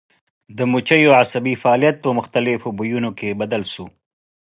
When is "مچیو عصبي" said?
0.71-1.53